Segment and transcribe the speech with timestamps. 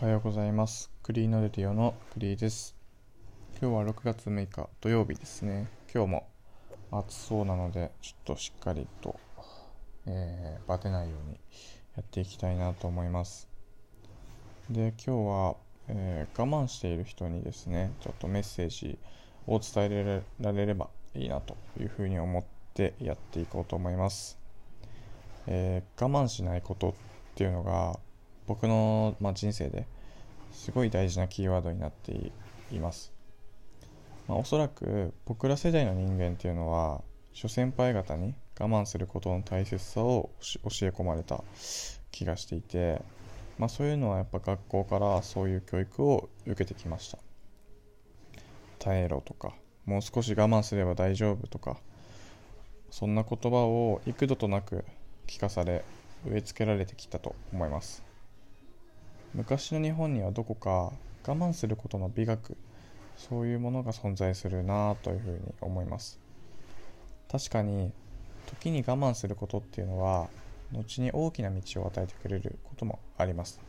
[0.00, 0.90] おはようございます。
[1.04, 2.74] クリーノレディオのクリーです。
[3.62, 5.68] 今日は6月6日土曜日ですね。
[5.94, 6.26] 今日も
[6.90, 9.14] 暑そうなので、ちょっとしっかりと、
[10.06, 11.38] えーバテないように
[11.96, 13.48] やっていきたいなと思います。
[14.68, 18.98] で、今日は、えー我慢している人にですね、ちょっとメッセージ
[19.46, 24.40] を伝えられればいいなというふうに思ってやっていこうと思います。
[25.46, 26.94] えー我慢しないことっ
[27.36, 27.96] ていうのが
[28.46, 29.86] 僕の、まあ、人生で
[30.52, 32.32] すごい大事なキーワードになって
[32.70, 33.12] います、
[34.28, 41.42] まあ、おそらく僕ら世代の人間っていうのは諸先輩方に我慢することの大切さを教え込まれた
[42.12, 43.02] 気がしていて、
[43.58, 47.18] まあ、そういうのはやっぱ学校からそういう教育を受けてきました。
[48.78, 49.54] 耐えろとか
[49.86, 51.78] もう少し我慢すれば大丈夫とか
[52.90, 54.84] そんな言葉を幾度となく
[55.26, 55.84] 聞かされ
[56.26, 58.03] 植え付けられてきたと思います。
[59.34, 60.92] 昔の日本にはどこか
[61.26, 62.56] 我慢することの美学
[63.16, 66.20] そういうものが存在するなというふうに思います。
[67.30, 67.92] 確かに
[68.46, 70.28] 時に我慢することっていうのは
[70.72, 73.60] 後に大きな道を与えてくれることもあります。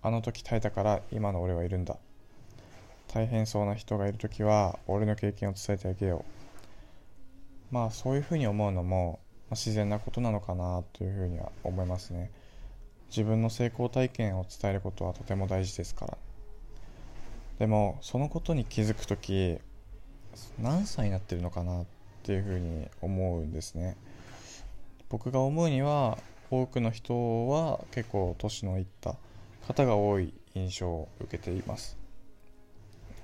[0.00, 1.96] あの時耐えたから今の俺はいるんだ。
[3.12, 6.24] 大変そうな人がいる時は俺の経験を伝えてあげよ
[7.70, 7.74] う。
[7.74, 9.18] まあそういうふうに思うのも
[9.50, 12.30] 自然なことなのかなというふうには思いますね。
[13.14, 16.18] 自分の成功体験を伝えることはとても大事ですから。
[17.58, 19.58] でもそのことに気づく時
[20.58, 21.84] 何歳になってるのかなっ
[22.22, 23.98] ていうふうに思うんですね。
[25.10, 26.16] 僕が思うには
[26.50, 29.16] 多くの人は結構年のいった
[29.68, 31.98] 方が多い印象を受けています。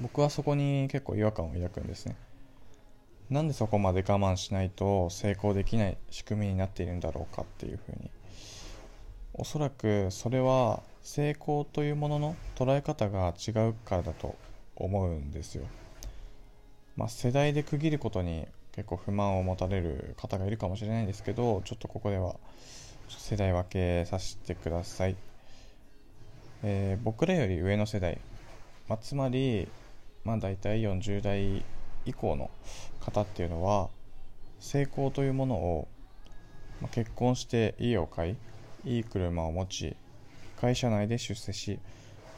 [0.00, 2.16] 僕はそこに結構違和感を抱くんですね。
[3.28, 8.10] なんでそこまで我慢しないと成功できない仕組みになっているんだろうかっていうふうに
[9.36, 14.36] おそらくそれは成功というものの捉え方が違うからだと
[14.76, 15.66] 思うんですよ。
[16.96, 22.36] まあ、世代で区切ることに結構不満を持たれる方がいるかもしれないんですけどちょっとここでは
[23.08, 25.16] 世代分けさせてください。
[26.62, 28.20] えー僕らより上の世代、
[28.88, 29.68] まあ、つまり、
[30.24, 31.64] まあ、大体40代
[32.06, 32.50] 以降の
[33.00, 33.88] 方っていうのは
[34.60, 35.88] 成功というものを、
[36.80, 38.36] まあ結婚して家を買い
[38.84, 39.96] いい車を持ち
[40.60, 41.78] 会社内で出世し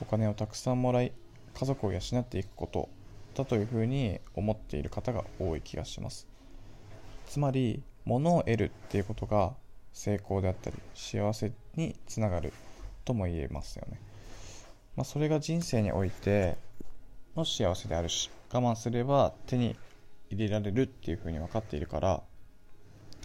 [0.01, 1.13] お金をたくさんもらい
[1.55, 2.89] 家族を養っていくこと
[3.35, 6.27] だというふうに思っている方が多い気がします。
[7.27, 9.55] つまり物を得るっていうことが
[9.93, 12.53] 成功であったり幸せにつながる
[13.05, 13.99] とも言えますよね、
[14.95, 16.57] まあ、それが人生において
[17.37, 19.77] の幸せであるし我慢すれば手に
[20.31, 22.23] 入れられるっていうふうに分かっているから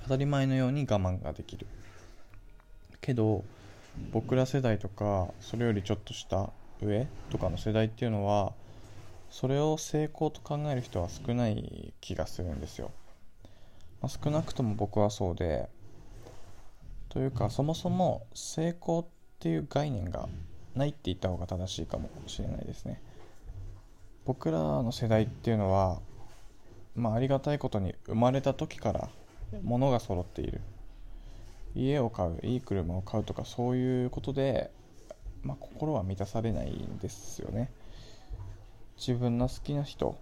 [0.03, 1.67] 当たり前のように我慢ができる。
[3.01, 3.43] けど
[4.11, 6.51] 僕ら世代とかそれよりちょっと下
[6.81, 8.53] 上とかの世代っていうのは
[9.29, 12.91] それを成功と考える人は少ない気がするんですよ、
[14.01, 15.69] まあ、少なくとも僕はそうで
[17.09, 19.05] というかそもそも成功っ
[19.39, 20.27] ていう概念が
[20.75, 23.01] ないって言った方が正しいかもしれないですね。
[24.23, 25.99] 僕らの世代っていうのは
[26.95, 29.09] まあありがたいことに生まれた時から
[29.63, 30.61] 物が揃っている。
[31.75, 34.71] 家を買ういい車を買うとかそういうことで、
[35.43, 37.71] まあ、心は満たされないんですよね。
[38.97, 40.17] 自分の好きな人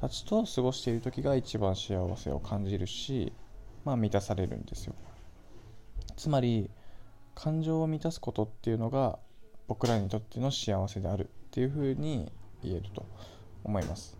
[0.00, 3.32] たちと過ごしている時が一番幸せを感じるし、
[3.84, 4.94] まあ、満たされるんですよ。
[6.16, 6.70] つまり
[7.34, 9.18] 感情を満たすことっていうのが
[9.68, 13.06] 僕らにとっての幸せであるっていうふうに言えると
[13.64, 14.18] 思います。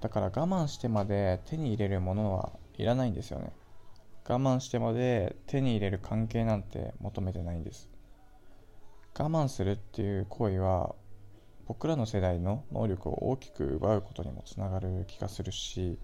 [0.00, 3.52] だから我慢してまで手に入れるものはいらないんですよね。
[4.28, 7.88] 我慢してまで手に入れる関係なんて求めてないんです。
[9.18, 10.94] 我慢するっていう行為は
[11.66, 15.98] 僕らの世代の能力を大きく奪うことにもつながる気がするし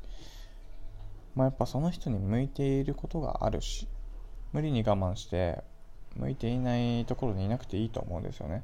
[1.35, 3.89] まあやっぱその人に向いていることがあるし
[4.53, 5.63] 無理に我慢して
[6.17, 8.63] 向いていないところにいなくていいと思うんですよね。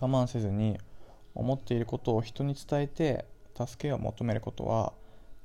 [0.00, 0.78] 我慢せずに
[1.34, 3.26] 思っていることを人に伝えて
[3.56, 4.92] 助けを求めることは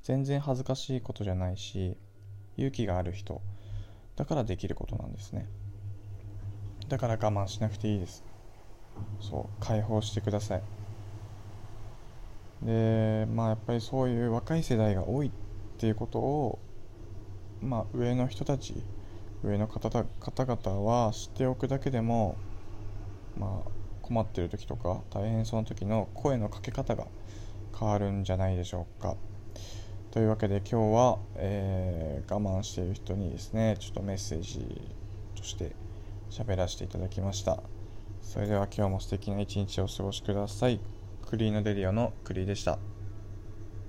[0.04, 1.98] 全然恥ずかしいことじゃないし
[2.58, 3.42] 勇気がある人
[4.16, 5.48] だからできることなんですね。
[6.88, 8.24] だから我慢しなくていいです。
[9.22, 10.62] そう解放してください。
[12.62, 15.32] でまあやっぱりそういう若い世代が多いっ
[15.78, 16.60] ていうことを
[17.62, 18.84] まあ上の人たち
[19.44, 22.36] 上の方々は知っておくだけでも
[23.38, 23.72] まあ
[24.02, 27.08] 困ってる時とか大変そうな時の声のかけ方が
[27.78, 29.16] 変わるんじゃないでしょうか。
[30.12, 34.60] というわけで今日は、えー我慢している人にですねちょっとメッセージ
[35.36, 35.76] として
[36.30, 37.62] 喋らせていただきました。
[38.22, 40.80] それでは今日も素敵な一日をお過ごしください。
[41.22, 42.80] クリーのデリオのクリーでした。